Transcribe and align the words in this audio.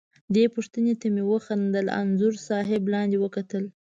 دې 0.35 0.45
پوښتنې 0.55 0.93
ته 1.01 1.07
مې 1.13 1.23
وخندل، 1.31 1.85
انځور 2.01 2.33
صاحب 2.47 2.83
لاندې 2.93 3.17
وکتل. 3.19 3.63